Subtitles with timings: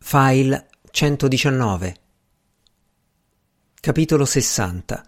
[0.00, 1.96] File 119
[3.78, 5.04] Capitolo 60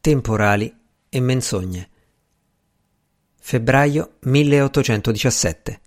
[0.00, 0.76] Temporali
[1.08, 1.88] e menzogne.
[3.40, 5.80] Febbraio 1817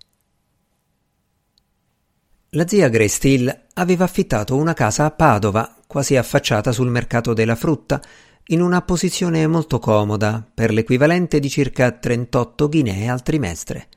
[2.48, 7.54] La zia Grace Steele aveva affittato una casa a Padova, quasi affacciata sul mercato della
[7.54, 8.02] frutta,
[8.46, 13.88] in una posizione molto comoda, per l'equivalente di circa 38 guinee al trimestre.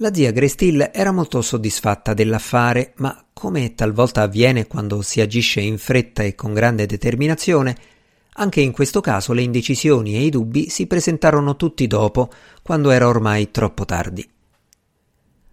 [0.00, 5.78] La zia Grestill era molto soddisfatta dell'affare, ma come talvolta avviene quando si agisce in
[5.78, 7.74] fretta e con grande determinazione,
[8.34, 12.30] anche in questo caso le indecisioni e i dubbi si presentarono tutti dopo,
[12.62, 14.28] quando era ormai troppo tardi.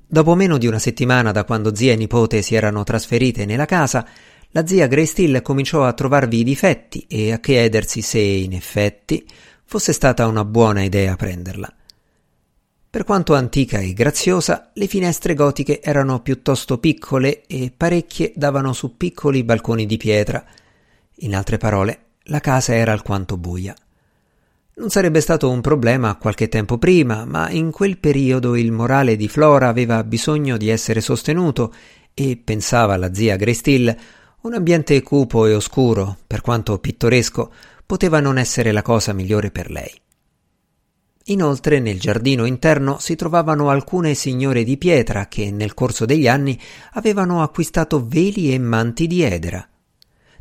[0.05, 4.05] Dopo meno di una settimana da quando zia e nipote si erano trasferite nella casa,
[4.49, 9.25] la zia Grestill cominciò a trovarvi i difetti e a chiedersi se, in effetti,
[9.63, 11.73] fosse stata una buona idea prenderla.
[12.93, 18.97] Per quanto antica e graziosa, le finestre gotiche erano piuttosto piccole e parecchie davano su
[18.97, 20.45] piccoli balconi di pietra.
[21.21, 23.73] In altre parole, la casa era alquanto buia.
[24.75, 29.27] Non sarebbe stato un problema qualche tempo prima, ma in quel periodo il morale di
[29.27, 31.73] Flora aveva bisogno di essere sostenuto
[32.13, 33.97] e, pensava la zia Grestill,
[34.41, 37.51] un ambiente cupo e oscuro, per quanto pittoresco,
[37.87, 40.01] poteva non essere la cosa migliore per lei.
[41.27, 46.59] Inoltre nel giardino interno si trovavano alcune signore di pietra che nel corso degli anni
[46.93, 49.65] avevano acquistato veli e manti di edera.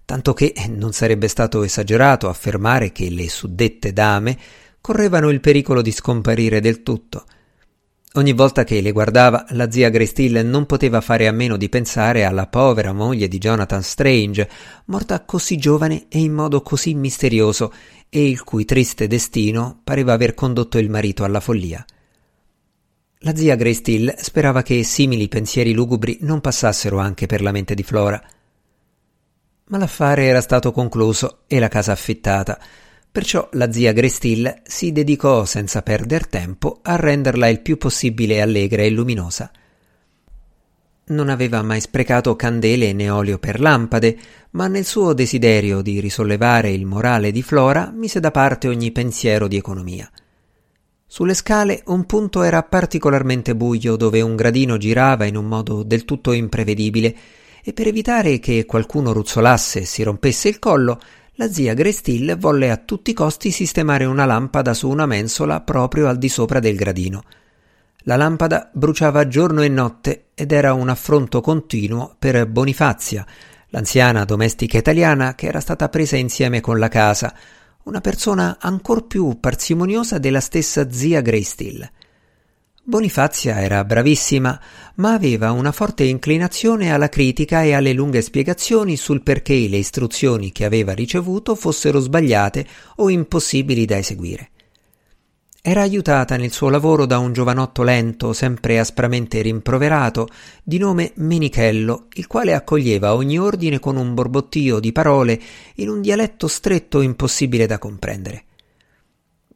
[0.05, 4.36] Tanto che non sarebbe stato esagerato affermare che le suddette dame
[4.80, 7.25] correvano il pericolo di scomparire del tutto.
[8.14, 12.24] Ogni volta che le guardava, la zia Grestill non poteva fare a meno di pensare
[12.24, 14.50] alla povera moglie di Jonathan Strange,
[14.86, 17.72] morta così giovane e in modo così misterioso,
[18.10, 21.82] e il cui triste destino pareva aver condotto il marito alla follia.
[23.20, 27.74] La zia Grace Still sperava che simili pensieri lugubri non passassero anche per la mente
[27.74, 28.22] di Flora.
[29.69, 32.60] Ma l'affare era stato concluso e la casa affittata,
[33.12, 38.41] perciò la zia Grace Still si dedicò senza perder tempo a renderla il più possibile
[38.41, 39.50] allegra e luminosa.
[41.04, 44.16] Non aveva mai sprecato candele né olio per lampade,
[44.53, 49.47] ma nel suo desiderio di risollevare il morale di Flora mise da parte ogni pensiero
[49.47, 50.10] di economia.
[51.06, 56.06] Sulle scale un punto era particolarmente buio dove un gradino girava in un modo del
[56.06, 57.14] tutto imprevedibile
[57.62, 60.98] e per evitare che qualcuno ruzzolasse e si rompesse il collo,
[61.37, 66.09] la zia Grestill volle a tutti i costi sistemare una lampada su una mensola proprio
[66.09, 67.22] al di sopra del gradino.
[68.00, 73.25] La lampada bruciava giorno e notte ed era un affronto continuo per Bonifazia,
[73.69, 77.34] l'anziana domestica italiana che era stata presa insieme con la casa,
[77.84, 81.91] una persona ancor più parsimoniosa della stessa zia Greystill.
[82.84, 84.60] Bonifazia era bravissima,
[84.97, 90.50] ma aveva una forte inclinazione alla critica e alle lunghe spiegazioni sul perché le istruzioni
[90.50, 92.66] che aveva ricevuto fossero sbagliate
[92.97, 94.50] o impossibili da eseguire.
[95.62, 100.26] Era aiutata nel suo lavoro da un giovanotto lento, sempre aspramente rimproverato,
[100.64, 105.41] di nome Menichello, il quale accoglieva ogni ordine con un borbottio di parole
[105.76, 108.47] in un dialetto stretto impossibile da comprendere.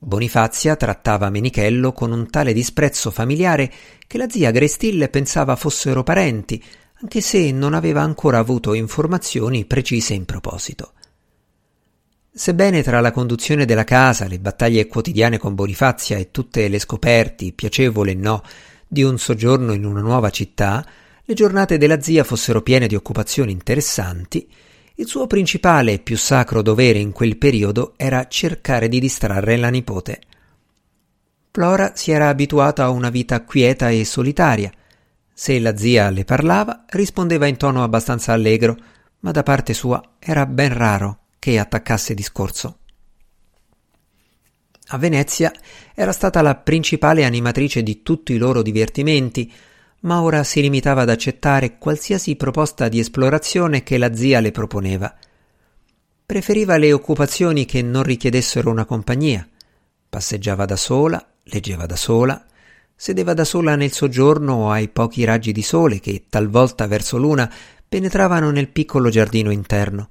[0.06, 3.68] Bonifazia trattava Menichello con un tale disprezzo familiare
[4.06, 6.62] che la zia Grestille pensava fossero parenti,
[7.00, 10.92] anche se non aveva ancora avuto informazioni precise in proposito.
[12.32, 17.50] Sebbene tra la conduzione della casa, le battaglie quotidiane con Bonifazia e tutte le scoperte,
[17.50, 18.44] piacevole e no,
[18.86, 20.86] di un soggiorno in una nuova città,
[21.24, 24.48] le giornate della zia fossero piene di occupazioni interessanti,
[24.98, 29.68] il suo principale e più sacro dovere in quel periodo era cercare di distrarre la
[29.68, 30.20] nipote.
[31.50, 34.70] Flora si era abituata a una vita quieta e solitaria.
[35.32, 38.76] Se la zia le parlava, rispondeva in tono abbastanza allegro,
[39.20, 42.78] ma da parte sua era ben raro che attaccasse discorso.
[44.88, 45.52] A Venezia
[45.94, 49.52] era stata la principale animatrice di tutti i loro divertimenti,
[50.00, 55.14] ma ora si limitava ad accettare qualsiasi proposta di esplorazione che la zia le proponeva.
[56.26, 59.48] Preferiva le occupazioni che non richiedessero una compagnia.
[60.08, 62.44] Passeggiava da sola, leggeva da sola,
[62.94, 67.50] sedeva da sola nel soggiorno ai pochi raggi di sole che talvolta verso l'una
[67.88, 70.08] penetravano nel piccolo giardino interno.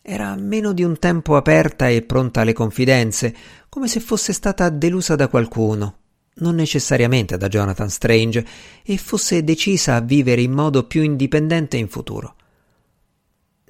[0.00, 3.34] Era meno di un tempo aperta e pronta alle confidenze,
[3.68, 5.98] come se fosse stata delusa da qualcuno,
[6.36, 8.46] non necessariamente da Jonathan Strange,
[8.82, 12.36] e fosse decisa a vivere in modo più indipendente in futuro.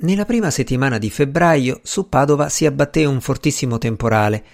[0.03, 4.45] Nella prima settimana di febbraio su Padova si abbatté un fortissimo temporale.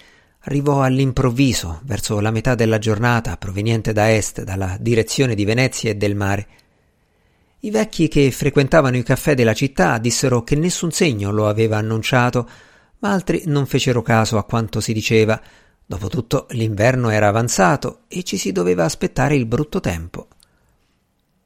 [0.40, 5.96] Arrivò all'improvviso, verso la metà della giornata, proveniente da est, dalla direzione di Venezia e
[5.96, 6.46] del mare.
[7.60, 12.48] I vecchi che frequentavano i caffè della città dissero che nessun segno lo aveva annunciato,
[12.98, 15.40] ma altri non fecero caso a quanto si diceva.
[15.90, 20.28] Dopotutto l'inverno era avanzato e ci si doveva aspettare il brutto tempo.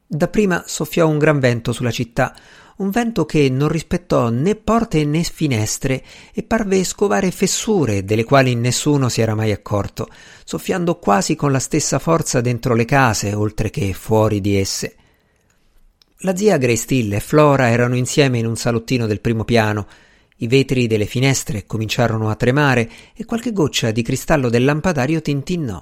[0.04, 2.34] Dapprima soffiò un gran vento sulla città,
[2.78, 6.02] un vento che non rispettò né porte né finestre
[6.34, 10.08] e parve scovare fessure delle quali nessuno si era mai accorto,
[10.42, 14.96] soffiando quasi con la stessa forza dentro le case oltre che fuori di esse.
[16.22, 19.86] La zia Grace e Flora erano insieme in un salottino del primo piano.
[20.42, 25.80] I vetri delle finestre cominciarono a tremare e qualche goccia di cristallo del lampadario tintinnò.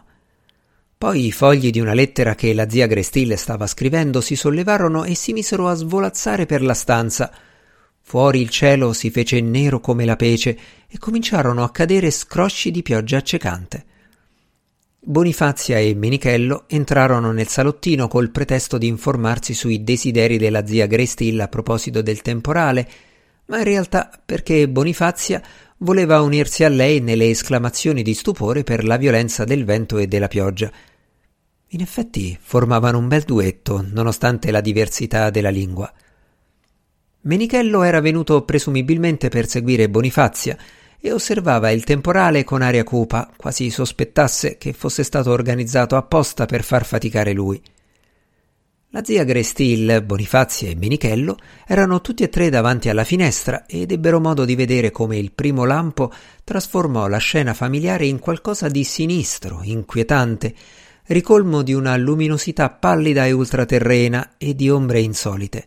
[0.98, 5.14] Poi i fogli di una lettera che la zia Grestill stava scrivendo si sollevarono e
[5.14, 7.32] si misero a svolazzare per la stanza.
[8.02, 12.82] Fuori il cielo si fece nero come la pece e cominciarono a cadere scrosci di
[12.82, 13.84] pioggia accecante.
[15.02, 21.40] Bonifazia e Menichello entrarono nel salottino col pretesto di informarsi sui desideri della zia Grestill
[21.40, 22.86] a proposito del temporale,
[23.50, 25.42] ma in realtà perché Bonifazia
[25.78, 30.28] voleva unirsi a lei nelle esclamazioni di stupore per la violenza del vento e della
[30.28, 30.70] pioggia.
[31.72, 35.92] In effetti formavano un bel duetto, nonostante la diversità della lingua.
[37.22, 40.56] Menichello era venuto presumibilmente per seguire Bonifazia
[41.00, 46.62] e osservava il temporale con aria cupa, quasi sospettasse che fosse stato organizzato apposta per
[46.62, 47.60] far faticare lui.
[48.92, 54.18] La zia Grestil, Bonifazia e Menichello erano tutti e tre davanti alla finestra ed ebbero
[54.18, 59.60] modo di vedere come il primo lampo trasformò la scena familiare in qualcosa di sinistro,
[59.62, 60.52] inquietante,
[61.06, 65.66] ricolmo di una luminosità pallida e ultraterrena e di ombre insolite.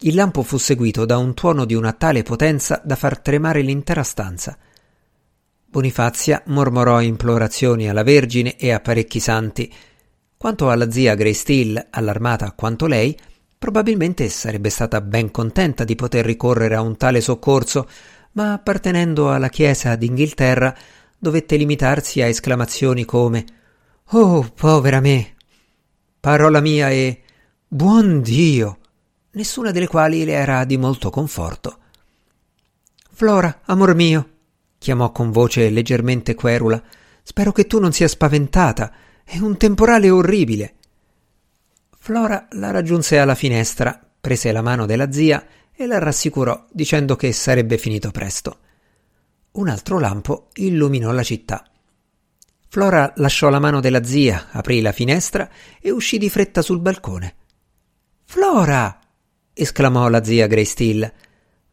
[0.00, 4.02] Il lampo fu seguito da un tuono di una tale potenza da far tremare l'intera
[4.02, 4.56] stanza.
[5.66, 9.70] Bonifazia mormorò implorazioni alla Vergine e a parecchi santi.
[10.46, 13.18] Quanto alla zia Grace Steele, allarmata quanto lei,
[13.58, 17.88] probabilmente sarebbe stata ben contenta di poter ricorrere a un tale soccorso,
[18.34, 20.72] ma appartenendo alla Chiesa d'Inghilterra
[21.18, 23.44] dovette limitarsi a esclamazioni come
[24.10, 25.34] Oh, povera me!
[26.20, 27.22] Parola mia e
[27.66, 28.78] buon Dio!
[29.32, 31.78] Nessuna delle quali le era di molto conforto.
[33.10, 34.28] Flora, amor mio,
[34.78, 36.80] chiamò con voce leggermente querula,
[37.24, 38.92] spero che tu non sia spaventata.
[39.28, 40.74] È un temporale orribile.
[41.98, 45.44] Flora la raggiunse alla finestra, prese la mano della zia
[45.74, 48.58] e la rassicurò dicendo che sarebbe finito presto.
[49.50, 51.68] Un altro lampo illuminò la città.
[52.68, 55.50] Flora lasciò la mano della zia, aprì la finestra
[55.80, 57.34] e uscì di fretta sul balcone.
[58.24, 58.96] Flora!
[59.52, 61.12] esclamò la zia Greystill,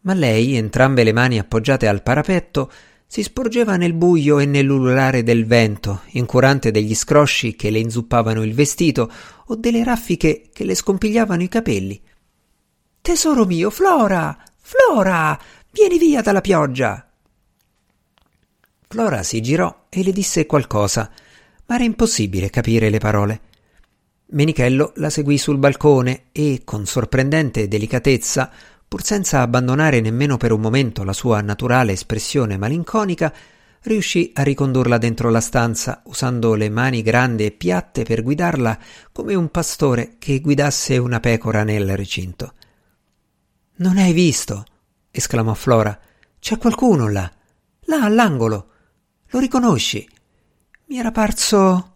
[0.01, 2.71] ma lei, entrambe le mani appoggiate al parapetto,
[3.07, 8.53] si sporgeva nel buio e nell'ululare del vento, incurante degli scrosci che le inzuppavano il
[8.53, 9.11] vestito
[9.47, 12.01] o delle raffiche che le scompigliavano i capelli.
[13.01, 14.37] Tesoro mio, Flora!
[14.59, 15.39] Flora!
[15.71, 17.07] Vieni via dalla pioggia!
[18.87, 21.11] Flora si girò e le disse qualcosa,
[21.65, 23.41] ma era impossibile capire le parole.
[24.27, 28.51] Menichello la seguì sul balcone e, con sorprendente delicatezza,
[28.93, 33.33] pur senza abbandonare nemmeno per un momento la sua naturale espressione malinconica,
[33.81, 38.77] riuscì a ricondurla dentro la stanza, usando le mani grandi e piatte per guidarla
[39.11, 42.53] come un pastore che guidasse una pecora nel recinto.
[43.77, 44.63] Non hai visto?
[45.09, 45.99] esclamò Flora.
[46.37, 47.31] C'è qualcuno là,
[47.85, 48.67] là all'angolo.
[49.29, 50.07] Lo riconosci?
[50.89, 51.95] Mi era parso.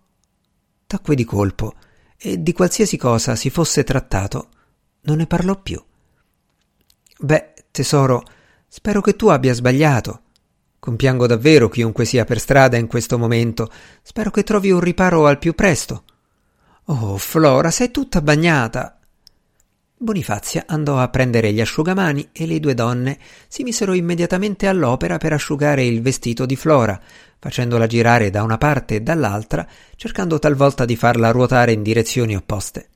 [0.88, 1.76] Tacque di colpo
[2.18, 4.50] e di qualsiasi cosa si fosse trattato
[5.02, 5.80] non ne parlò più.
[7.20, 8.24] Beh, tesoro,
[8.68, 10.22] spero che tu abbia sbagliato.
[10.80, 13.70] Compiango davvero chiunque sia per strada in questo momento.
[14.04, 16.04] Spero che trovi un riparo al più presto.
[16.86, 19.00] Oh, Flora, sei tutta bagnata.
[20.00, 25.34] Bonifazia andò a prendere gli asciugamani e le due donne si misero immediatamente all'opera per
[25.34, 27.02] asciugare il vestito di Flora,
[27.40, 32.90] facendola girare da una parte e dall'altra, cercando talvolta di farla ruotare in direzioni opposte.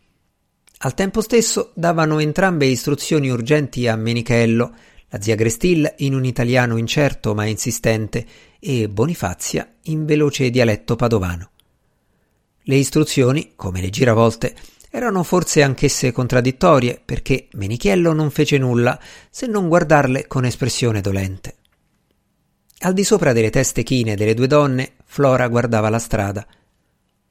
[0.84, 4.76] Al tempo stesso davano entrambe istruzioni urgenti a Menichello,
[5.10, 8.26] la zia Grestil in un italiano incerto ma insistente
[8.60, 11.52] e Bonifazia in veloce dialetto padovano.
[12.64, 14.56] Le istruzioni, come le giravolte,
[14.90, 21.58] erano forse anch'esse contraddittorie, perché Menichiello non fece nulla se non guardarle con espressione dolente.
[22.80, 26.44] Al di sopra delle teste chine delle due donne, Flora guardava la strada.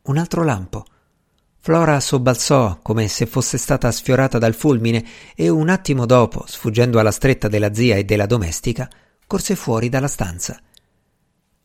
[0.02, 0.84] Un altro lampo.
[1.62, 7.10] Flora sobbalzò come se fosse stata sfiorata dal fulmine e un attimo dopo, sfuggendo alla
[7.10, 8.88] stretta della zia e della domestica,
[9.26, 10.58] corse fuori dalla stanza.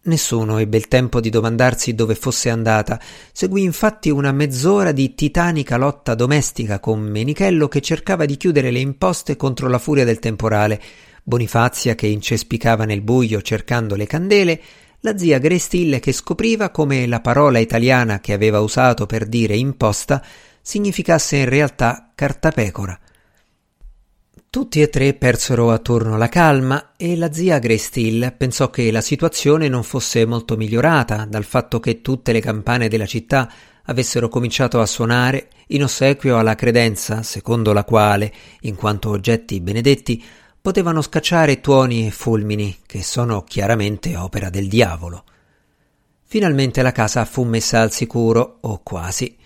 [0.04, 3.00] Nessuno ebbe il tempo di domandarsi dove fosse andata.
[3.32, 8.80] Seguì infatti una mezz'ora di titanica lotta domestica con Menichello che cercava di chiudere le
[8.80, 10.82] imposte contro la furia del temporale,
[11.24, 14.62] Bonifazia che incespicava nel buio cercando le candele,
[15.06, 20.20] la zia Grestille che scopriva come la parola italiana che aveva usato per dire imposta
[20.60, 23.00] significasse in realtà cartapecora.
[24.50, 29.68] Tutti e tre persero attorno la calma e la zia Grestill pensò che la situazione
[29.68, 33.52] non fosse molto migliorata dal fatto che tutte le campane della città
[33.84, 40.24] avessero cominciato a suonare in ossequio alla credenza secondo la quale, in quanto oggetti benedetti,
[40.66, 45.24] potevano scacciare tuoni e fulmini, che sono chiaramente opera del diavolo.
[46.24, 49.38] Finalmente la casa fu messa al sicuro, o quasi,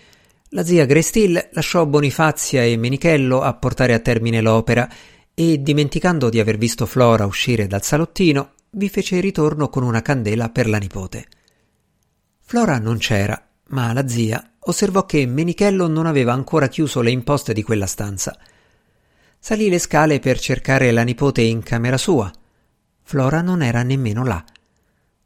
[0.48, 4.88] la zia Grestil lasciò Bonifazia e Menichello a portare a termine l'opera
[5.34, 10.48] e, dimenticando di aver visto Flora uscire dal salottino, vi fece ritorno con una candela
[10.48, 11.26] per la nipote.
[12.40, 17.52] Flora non c'era, ma la zia osservò che Menichello non aveva ancora chiuso le imposte
[17.52, 18.38] di quella stanza.
[19.42, 22.30] Salì le scale per cercare la nipote in camera sua.
[23.02, 24.44] Flora non era nemmeno là.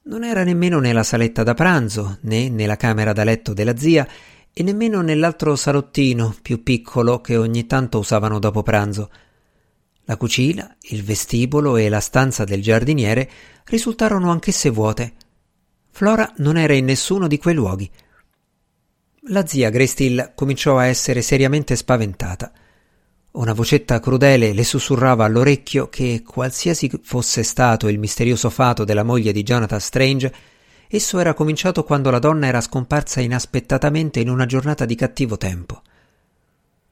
[0.04, 4.06] Non era nemmeno nella saletta da pranzo, né nella camera da letto della zia,
[4.52, 9.10] e nemmeno nell'altro salottino più piccolo che ogni tanto usavano dopo pranzo.
[10.04, 13.28] La cucina, il vestibolo e la stanza del giardiniere
[13.64, 15.12] risultarono anch'esse vuote.
[15.90, 17.90] Flora non era in nessuno di quei luoghi.
[19.28, 22.52] La zia Grestill cominciò a essere seriamente spaventata.
[23.34, 29.32] Una vocetta crudele le sussurrava all'orecchio che, qualsiasi fosse stato il misterioso fato della moglie
[29.32, 30.34] di Jonathan Strange,
[30.94, 35.82] Esso era cominciato quando la donna era scomparsa inaspettatamente in una giornata di cattivo tempo.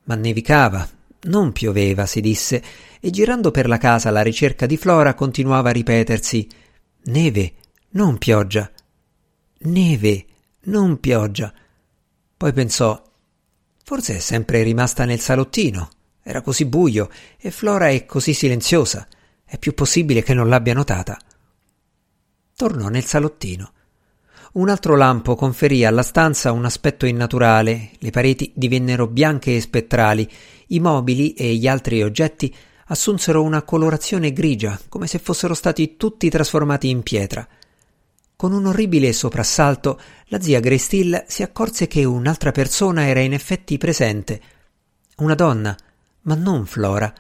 [0.05, 0.89] Ma nevicava,
[1.29, 2.61] non pioveva, si disse,
[2.99, 6.49] e girando per la casa alla ricerca di Flora continuava a ripetersi
[7.05, 7.53] Neve,
[7.91, 8.69] non pioggia.
[9.59, 10.27] Neve,
[10.63, 11.53] non pioggia.
[12.37, 13.01] Poi pensò
[13.85, 15.91] Forse è sempre rimasta nel salottino.
[16.23, 19.07] Era così buio e Flora è così silenziosa.
[19.45, 21.19] È più possibile che non l'abbia notata.
[22.55, 23.73] Tornò nel salottino.
[24.53, 30.31] Un altro lampo conferì alla stanza un aspetto innaturale, le pareti divennero bianche e spettrali,
[30.69, 32.55] i mobili e gli altri oggetti
[32.87, 37.49] assunsero una colorazione grigia, come se fossero stati tutti trasformati in pietra.
[38.37, 43.79] Con un orribile soprassalto, la zia Grestill si accorse che un'altra persona era in effetti
[43.79, 44.41] presente.
[45.17, 45.75] Una donna,
[46.23, 47.13] ma non Flora.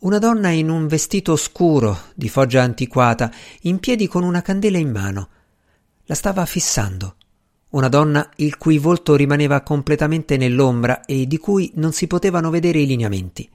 [0.00, 3.30] Una donna in un vestito scuro, di foggia antiquata,
[3.62, 5.28] in piedi con una candela in mano
[6.10, 7.14] la stava fissando.
[7.70, 12.80] Una donna il cui volto rimaneva completamente nell'ombra e di cui non si potevano vedere
[12.80, 13.48] i lineamenti.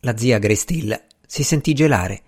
[0.00, 2.22] La zia Grestill si sentì gelare.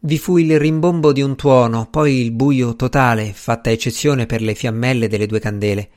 [0.00, 4.54] Vi fu il rimbombo di un tuono, poi il buio totale, fatta eccezione per le
[4.54, 5.90] fiammelle delle due candele.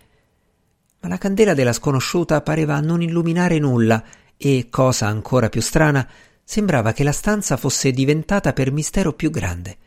[1.02, 4.04] Ma la candela della sconosciuta pareva non illuminare nulla
[4.38, 6.08] e, cosa ancora più strana,
[6.44, 9.78] sembrava che la stanza fosse diventata per mistero più grande.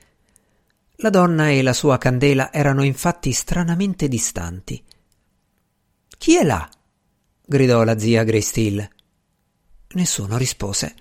[0.99, 4.83] La donna e la sua candela erano infatti stranamente distanti.
[6.16, 6.68] Chi è là?
[7.44, 8.88] gridò la zia Grey
[9.94, 10.94] Nessuno rispose.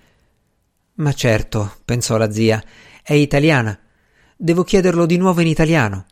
[0.94, 2.62] Ma certo, pensò la zia,
[3.02, 3.78] è italiana.
[4.36, 6.06] Devo chiederlo di nuovo in italiano.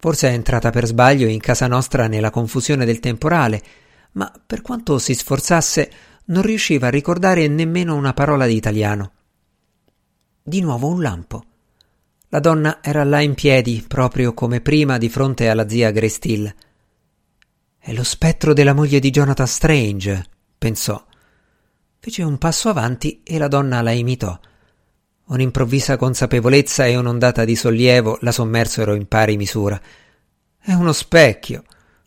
[0.00, 3.62] Forse è entrata per sbaglio in casa nostra nella confusione del temporale,
[4.12, 5.90] ma per quanto si sforzasse
[6.26, 9.12] non riusciva a ricordare nemmeno una parola di italiano.
[10.42, 11.44] Di nuovo un lampo.
[12.28, 16.54] La donna era là in piedi, proprio come prima, di fronte alla zia Grestill.
[17.78, 20.24] È lo spettro della moglie di Jonathan Strange,
[20.56, 21.04] pensò.
[21.98, 24.38] Fece un passo avanti e la donna la imitò.
[25.30, 29.80] Un'improvvisa consapevolezza e un'ondata di sollievo la sommersero in pari misura.
[30.58, 31.62] È uno specchio.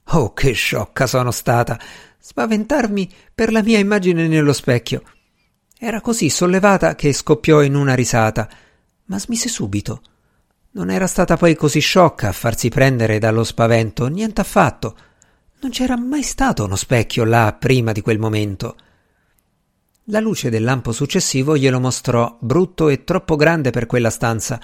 [0.07, 1.79] Oh, che sciocca sono stata!
[2.19, 5.03] Spaventarmi per la mia immagine nello specchio.
[5.79, 8.49] Era così sollevata che scoppiò in una risata,
[9.05, 10.01] ma smise subito.
[10.71, 14.97] Non era stata poi così sciocca a farsi prendere dallo spavento, niente affatto.
[15.61, 18.75] Non c'era mai stato uno specchio là prima di quel momento.
[20.07, 24.59] La luce del lampo successivo glielo mostrò brutto e troppo grande per quella stanza,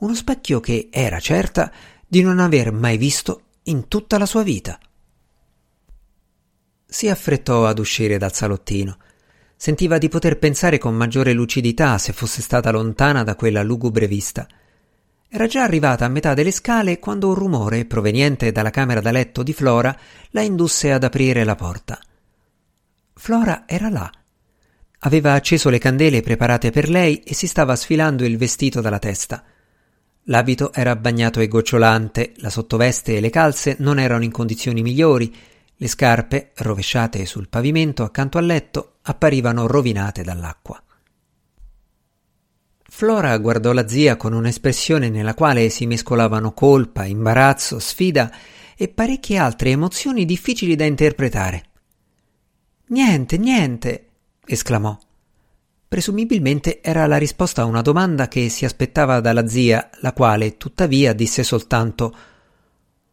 [0.00, 1.72] uno specchio che era certa
[2.06, 4.78] di non aver mai visto in tutta la sua vita.
[6.84, 8.98] Si affrettò ad uscire dal salottino.
[9.56, 14.46] Sentiva di poter pensare con maggiore lucidità se fosse stata lontana da quella lugubre vista.
[15.30, 19.42] Era già arrivata a metà delle scale quando un rumore, proveniente dalla camera da letto
[19.42, 19.96] di Flora,
[20.30, 21.98] la indusse ad aprire la porta.
[23.14, 24.12] Flora era là.
[25.06, 29.44] Aveva acceso le candele preparate per lei e si stava sfilando il vestito dalla testa.
[30.24, 35.34] L'abito era bagnato e gocciolante, la sottoveste e le calze non erano in condizioni migliori,
[35.76, 40.82] le scarpe, rovesciate sul pavimento accanto al letto, apparivano rovinate dall'acqua.
[42.88, 48.32] Flora guardò la zia con un'espressione nella quale si mescolavano colpa, imbarazzo, sfida
[48.74, 51.64] e parecchie altre emozioni difficili da interpretare.
[52.86, 54.08] Niente, niente,
[54.46, 54.98] esclamò.
[55.86, 61.12] Presumibilmente era la risposta a una domanda che si aspettava dalla zia, la quale, tuttavia,
[61.12, 62.16] disse soltanto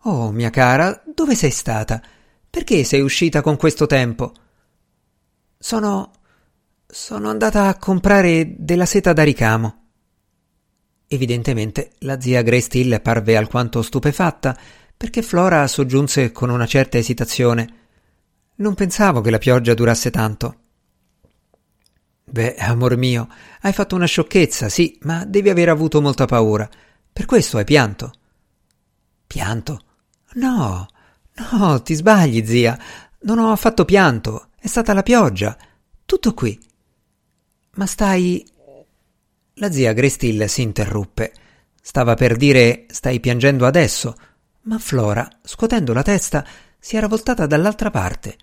[0.05, 2.01] Oh, mia cara, dove sei stata?
[2.50, 4.33] Perché sei uscita con questo tempo?
[5.59, 6.11] Sono.
[6.88, 9.89] sono andata a comprare della seta da ricamo.
[11.07, 14.57] Evidentemente la zia Grace parve alquanto stupefatta,
[14.97, 17.67] perché Flora soggiunse con una certa esitazione.
[18.55, 20.61] Non pensavo che la pioggia durasse tanto.
[22.31, 23.27] Beh, amor mio,
[23.59, 26.69] hai fatto una sciocchezza, sì, ma devi aver avuto molta paura.
[27.11, 28.13] Per questo hai pianto.
[29.27, 29.81] Pianto?
[30.35, 30.88] No,
[31.51, 32.79] no, ti sbagli, zia.
[33.23, 34.47] Non ho affatto pianto.
[34.57, 35.57] È stata la pioggia.
[36.05, 36.57] Tutto qui.
[37.71, 38.50] Ma stai.
[39.55, 41.33] La zia Grestil si interruppe.
[41.81, 44.15] Stava per dire stai piangendo adesso,
[44.61, 46.45] ma Flora, scuotendo la testa,
[46.79, 48.38] si era voltata dall'altra parte.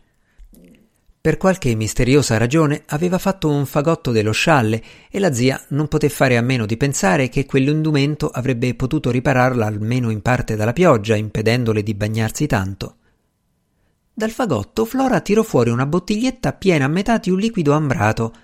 [1.29, 6.09] Per qualche misteriosa ragione aveva fatto un fagotto dello scialle e la zia non poté
[6.09, 11.17] fare a meno di pensare che quell'indumento avrebbe potuto ripararla almeno in parte dalla pioggia,
[11.17, 12.97] impedendole di bagnarsi tanto.
[14.11, 18.35] Dal fagotto Flora tirò fuori una bottiglietta piena a metà di un liquido ambrato,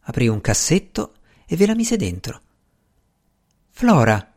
[0.00, 1.14] aprì un cassetto
[1.46, 2.40] e ve la mise dentro.
[3.70, 4.32] Flora,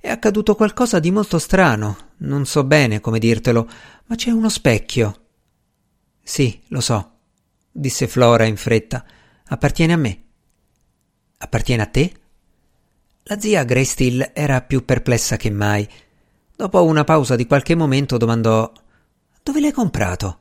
[0.00, 3.68] è accaduto qualcosa di molto strano, non so bene come dirtelo,
[4.06, 5.20] ma c'è uno specchio.
[6.20, 7.10] Sì, lo so
[7.76, 9.04] disse Flora in fretta.
[9.48, 10.22] Appartiene a me.
[11.38, 12.12] Appartiene a te?
[13.24, 13.86] La zia Grey
[14.32, 15.88] era più perplessa che mai.
[16.54, 18.72] Dopo una pausa di qualche momento domandò
[19.42, 20.38] Dove l'hai comprato?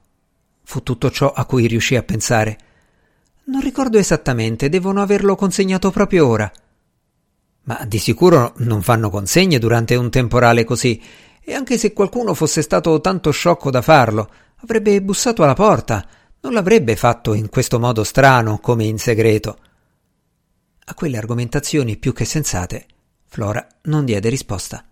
[0.64, 2.58] Fu tutto ciò a cui riuscì a pensare.
[3.46, 6.50] Non ricordo esattamente, devono averlo consegnato proprio ora.
[7.64, 11.02] Ma di sicuro non fanno consegne durante un temporale così,
[11.42, 14.30] e anche se qualcuno fosse stato tanto sciocco da farlo,
[14.62, 16.08] avrebbe bussato alla porta
[16.44, 19.58] non l'avrebbe fatto in questo modo strano, come in segreto.
[20.86, 22.86] A quelle argomentazioni più che sensate,
[23.26, 24.84] Flora non diede risposta.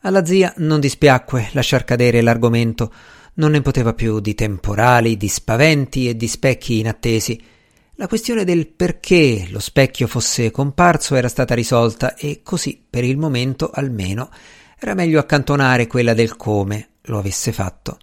[0.00, 2.90] Alla zia non dispiacque lasciar cadere l'argomento,
[3.34, 7.38] non ne poteva più di temporali, di spaventi e di specchi inattesi.
[7.96, 13.18] La questione del perché lo specchio fosse comparso era stata risolta e così, per il
[13.18, 14.30] momento almeno,
[14.78, 17.98] era meglio accantonare quella del come lo avesse fatto.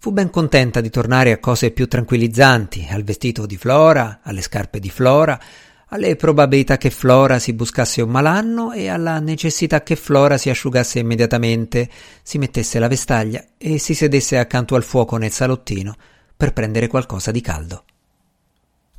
[0.00, 4.78] Fu ben contenta di tornare a cose più tranquillizzanti, al vestito di Flora, alle scarpe
[4.78, 5.36] di Flora,
[5.88, 11.00] alle probabilità che Flora si buscasse un malanno e alla necessità che Flora si asciugasse
[11.00, 11.88] immediatamente,
[12.22, 15.96] si mettesse la vestaglia e si sedesse accanto al fuoco nel salottino
[16.36, 17.82] per prendere qualcosa di caldo.